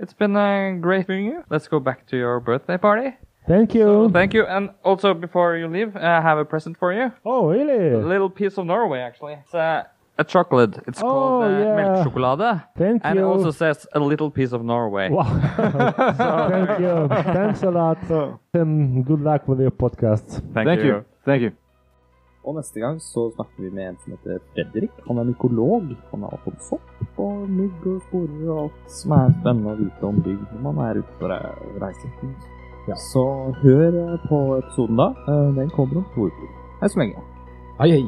It's 0.01 0.13
been 0.13 0.37
a 0.37 0.77
great 0.81 1.09
meeting 1.09 1.27
you. 1.27 1.45
Let's 1.49 1.69
go 1.69 1.79
back 1.81 2.07
to 2.09 2.17
your 2.17 2.41
birthday 2.41 2.77
party. 2.79 3.17
Thank 3.49 3.75
you. 3.75 3.85
So 3.85 4.09
thank 4.13 4.35
you. 4.35 4.45
And 4.47 4.71
also, 4.85 5.15
before 5.15 5.57
you 5.57 5.69
leave, 5.69 5.97
I 5.97 6.21
have 6.21 6.39
a 6.39 6.45
present 6.45 6.77
for 6.79 6.93
you. 6.93 7.11
oh, 7.25 7.49
really? 7.51 7.95
A 7.95 7.99
little 8.07 8.31
piece 8.31 8.59
of 8.61 8.67
Norway, 8.67 9.01
actually. 9.01 9.35
It's 9.45 9.55
uh, 9.55 9.83
a 10.19 10.25
chocolate. 10.25 10.75
It's 10.87 11.01
Oh, 11.03 11.09
called 11.09 11.45
uh, 11.45 11.59
yeah. 11.59 11.77
melkesjokolade. 11.79 12.63
Thank 12.77 13.03
and 13.05 13.19
you. 13.19 13.25
it 13.25 13.29
also 13.29 13.51
says 13.53 13.87
a 13.95 14.01
little 14.01 14.31
piece 14.31 14.53
of 14.53 14.63
Norway. 14.65 15.09
Wow. 15.11 15.25
Thank 16.53 16.81
you. 16.81 17.09
Thanks 17.33 17.63
a 17.63 17.71
lot. 17.71 17.99
And 18.53 19.05
good 19.07 19.21
luck 19.21 19.49
with 19.49 19.61
your 19.61 19.71
podcast. 19.71 20.43
Thank 20.55 20.83
you. 20.85 21.05
Thank 21.25 21.43
you. 21.43 21.53
Og 22.49 22.55
neste 22.57 22.81
gang 22.81 22.97
så 23.03 23.27
snakker 23.35 23.63
vi 23.63 23.71
med 23.71 23.89
en 23.89 23.97
som 24.05 24.13
heter 24.15 24.39
Fredrik. 24.55 24.91
Han 25.09 25.19
er 25.19 25.25
mykolog. 25.29 25.91
Han 26.13 26.23
har 26.23 26.39
fått 26.45 26.63
sopp 26.65 27.19
og 27.21 27.49
mygg 27.51 27.87
og 27.87 27.99
sporer 28.09 28.47
og 28.55 28.61
alt 28.63 28.95
som 29.01 29.13
er 29.19 29.35
spennende 29.41 29.75
å 29.75 29.81
vite 29.83 30.07
om 30.09 30.21
bygd 30.25 30.55
når 30.55 30.63
man 30.73 30.79
er 30.87 31.01
ute 31.03 31.19
på 31.21 31.29
re- 31.29 31.57
reise. 32.90 33.11
Så 33.12 33.24
hør 33.62 34.16
på 34.29 34.38
episoden 34.59 34.96
da. 34.96 35.09
Eh, 35.29 35.55
Den 35.57 35.70
kommer 35.70 35.96
om 35.96 36.05
to 36.14 36.27
uker. 36.27 36.48
Hei 36.81 36.88
så 36.88 36.98
lenge. 36.98 37.16
Hei, 37.81 37.90
hei. 37.90 38.05